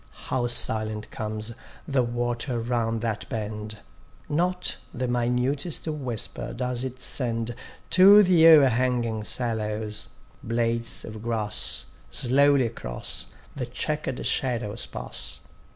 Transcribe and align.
How 0.29 0.47
silent 0.47 1.11
comes 1.11 1.51
the 1.87 2.01
water 2.01 2.59
round 2.59 3.01
that 3.01 3.29
bend; 3.29 3.77
Not 4.27 4.77
the 4.91 5.07
minutest 5.07 5.87
whisper 5.87 6.53
does 6.55 6.83
it 6.83 6.99
send 7.03 7.53
To 7.91 8.23
the 8.23 8.47
o'erhanging 8.47 9.23
sallows: 9.25 10.07
blades 10.41 11.05
of 11.05 11.21
grass 11.21 11.85
Slowly 12.09 12.65
across 12.65 13.27
the 13.55 13.67
chequer'd 13.67 14.25
shadows 14.25 14.87
pass. 14.87 15.39